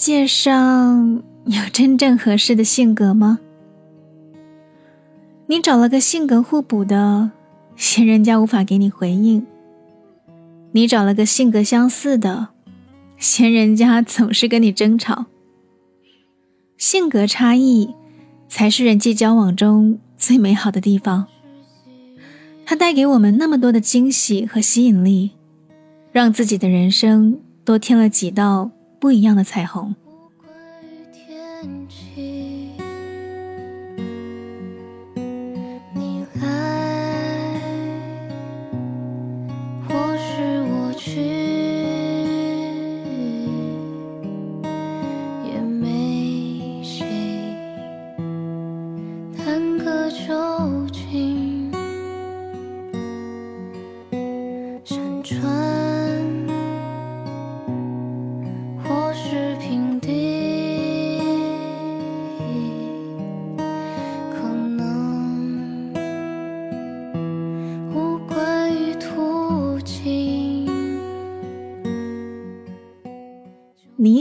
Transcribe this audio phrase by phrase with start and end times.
[0.00, 3.38] 界上有真正合适的性格吗？
[5.46, 7.32] 你找了个性格互补的，
[7.76, 9.42] 嫌人家无法给你回应；
[10.72, 12.48] 你找了个性格相似的，
[13.18, 15.26] 嫌人家总是跟你争吵。
[16.78, 17.94] 性格差异
[18.48, 21.26] 才是人际交往中最美好的地方，
[22.64, 25.32] 它带给我们那么多的惊喜和吸引力，
[26.10, 28.70] 让自己的人生多添了几道。
[29.00, 29.94] 不一样的彩虹。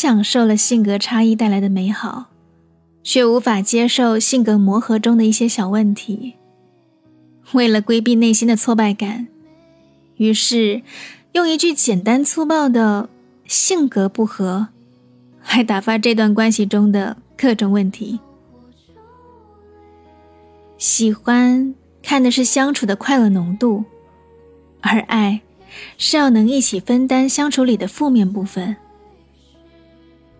[0.00, 2.30] 享受了性格差异带来的美好，
[3.02, 6.36] 却无法接受性格磨合中的一些小问题。
[7.52, 9.28] 为了规避内心的挫败感，
[10.16, 10.80] 于是
[11.32, 13.10] 用一句简单粗暴的
[13.46, 14.68] “性格不合”
[15.52, 18.18] 来打发这段关系中的各种问题。
[20.78, 23.84] 喜欢看的是相处的快乐浓度，
[24.80, 25.42] 而爱
[25.98, 28.74] 是要能一起分担相处里的负面部分。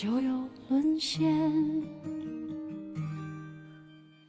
[0.00, 1.28] 就有沦陷。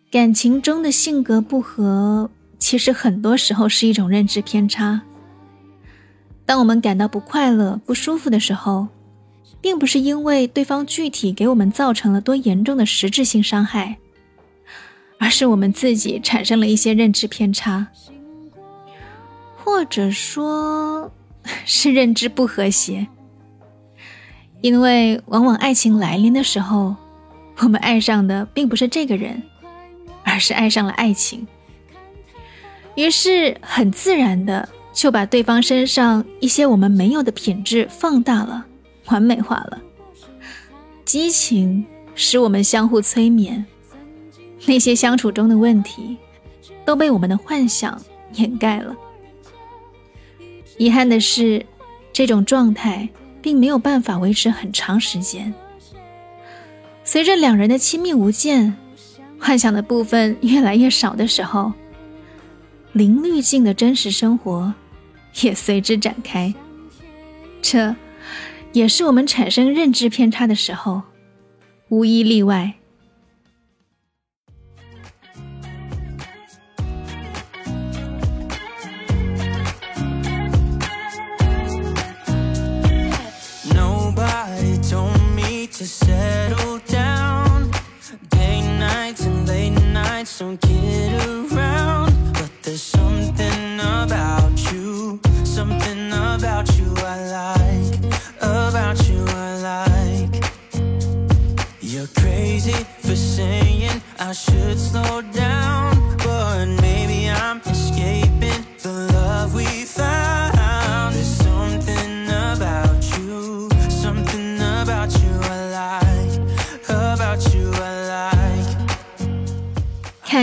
[0.09, 4.99] 感情中的性格不合，其实很多时候是一种认知偏差。
[6.43, 8.87] 当我们感到不快乐、不舒服的时候，
[9.61, 13.99] 并不是因为对方具体给我们造成了多严重的实质性伤害，
[15.19, 17.85] 而是我们自己产生了一些认知偏差，
[19.55, 21.11] 或者说。
[21.65, 23.07] 是认知不和谐，
[24.61, 26.95] 因为往往爱情来临的时候，
[27.59, 29.41] 我们爱上的并不是这个人，
[30.23, 31.47] 而是爱上了爱情，
[32.95, 38.65] 于是很自然的就把对方身上一些我们没有的品质放大了、
[39.07, 39.81] 完美化了。
[41.05, 43.65] 激情使我们相互催眠，
[44.65, 46.17] 那些相处中的问题
[46.85, 47.99] 都被我们的幻想
[48.33, 48.95] 掩盖了。
[50.77, 51.65] 遗憾的是，
[52.13, 53.09] 这种状态
[53.41, 55.53] 并没有办法维持很长时间。
[57.03, 58.75] 随着两人的亲密无间，
[59.39, 61.73] 幻想的部分越来越少的时候，
[62.93, 64.73] 零滤镜的真实生活
[65.41, 66.53] 也随之展开。
[67.61, 67.95] 这，
[68.73, 71.01] 也是我们产生认知偏差的时候，
[71.89, 72.75] 无一例外。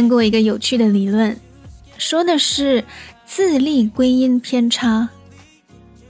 [0.08, 1.36] 过一个有趣的理论，
[1.98, 2.84] 说的是
[3.24, 5.08] 自立归因偏差。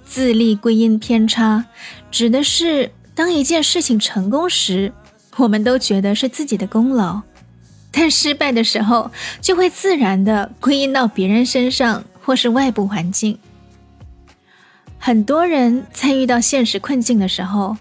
[0.04, 1.64] 自立归因偏差
[2.10, 4.92] 指的是当一件事情成功时，
[5.36, 7.20] 我们都觉得是自己的功劳；
[7.90, 9.10] 但失败的时候，
[9.40, 13.36] 就会自然的归因到别人身上或是外部环境。
[14.98, 17.76] 很多人在遇到现实困境的时候，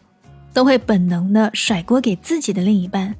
[0.53, 3.15] 都会本能的甩锅给自己的另一半。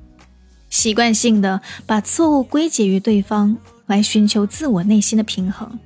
[0.76, 3.56] 习惯性的把错误归结于对方，
[3.86, 5.80] 来寻求自我内心的平衡。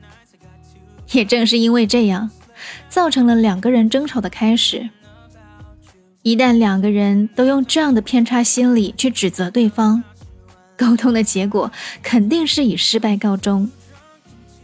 [1.12, 2.31] 也正是因为这样，
[2.89, 4.89] 造成了两个人争吵的开始。
[6.24, 10.03] 一旦两个人都用这样的偏差心理去指责对方，
[10.75, 11.71] 沟通的结果
[12.01, 13.69] 肯定是以失败告终。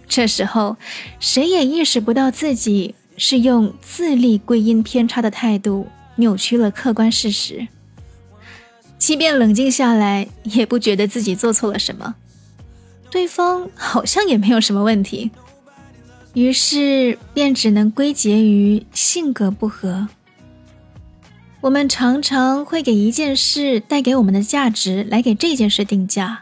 [0.08, 0.76] 这时候，
[1.20, 7.68] 谁也意识不到自己是用自立归因偏差的态度扭曲了客观事实。
[9.06, 12.16] 即便冷静下来，也不觉得自己做错了什么，
[13.12, 15.30] 对方好像也没有什么问题，
[16.34, 20.08] 于是便只能归结于性格不合。
[21.62, 26.42] 我们常常会给一件事带给我们的价值来给这件事定价，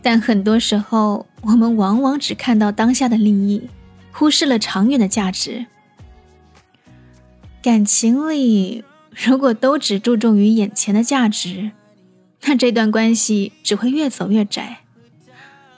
[0.00, 3.68] 但很多时候，我们往往只看到当下的利益，
[4.10, 5.66] 忽视了长远的价值。
[7.60, 8.84] 感情里。
[9.24, 11.72] 如果都只注重于眼前的价值，
[12.44, 14.78] 那这段关系只会越走越窄，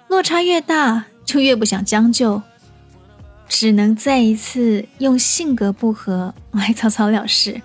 [0.09, 2.43] 落差越大，就越不想将就，
[3.49, 7.63] 只能再一次用性格不合来草草了事。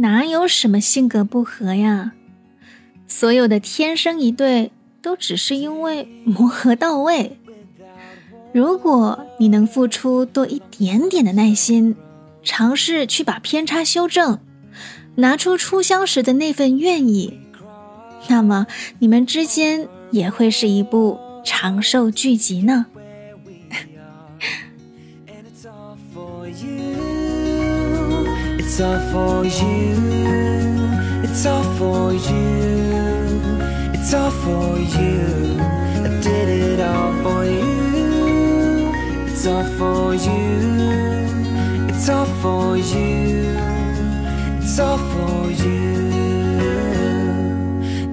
[0.00, 2.12] 哪有什么性格不合呀？
[3.08, 4.70] 所有的天生一对，
[5.02, 7.36] 都只是因为磨合到位。
[8.52, 11.96] 如果你能付出多一点点的耐心，
[12.44, 14.38] 尝试去把偏差修正，
[15.16, 17.40] 拿出初相识的那份愿意，
[18.28, 18.68] 那么
[19.00, 22.86] 你们之间也会是一部长寿剧集呢。
[28.70, 29.94] It's all for you.
[31.24, 33.40] It's all for you.
[33.94, 35.56] It's all for you.
[36.04, 38.92] I did it all for you.
[39.26, 40.60] It's all for you.
[41.88, 43.56] It's all for you.
[44.60, 46.10] It's all for you.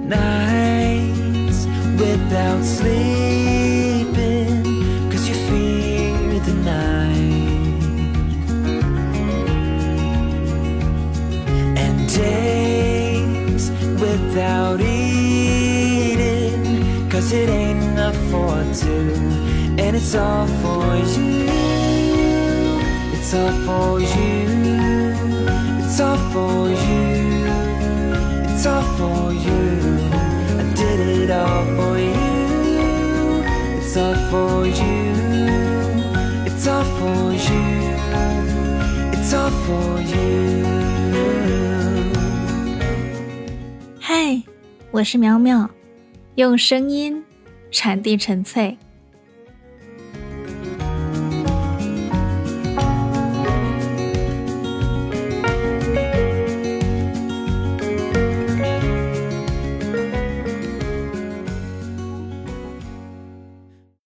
[0.08, 1.66] Nights
[2.00, 3.15] without sleep.
[20.03, 21.47] It's all for you.
[23.13, 24.49] It's all for you.
[25.85, 27.47] It's all for you.
[28.49, 29.63] It's all for you.
[30.59, 33.45] I did it all for you.
[33.79, 35.15] It's all for you.
[36.47, 37.65] It's all for you.
[39.13, 40.67] It's all for you.
[44.01, 44.43] 嗨，
[44.91, 45.71] 我是苗苗，
[46.36, 47.24] 用声音
[47.72, 48.78] 传递纯粹。